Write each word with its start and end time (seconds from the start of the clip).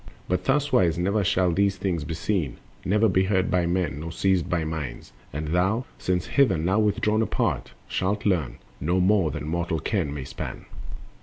But 0.27 0.43
thuswise 0.45 0.97
never 0.97 1.23
shall 1.23 1.51
these 1.51 1.77
things 1.77 2.03
be 2.05 2.15
seen, 2.15 2.57
Never 2.83 3.07
be 3.07 3.25
heard 3.25 3.51
by 3.51 3.67
men, 3.67 3.99
nor 3.99 4.11
seized 4.11 4.49
by 4.49 4.63
mind; 4.63 5.11
And 5.31 5.49
thou, 5.49 5.85
since 5.99 6.25
hither 6.25 6.57
now 6.57 6.79
withdrawn 6.79 7.21
apart, 7.21 7.73
Shalt 7.87 8.25
learn—no 8.25 8.99
more 8.99 9.29
than 9.29 9.47
mortal 9.47 9.79
ken 9.79 10.11
may 10.11 10.23
span. 10.23 10.65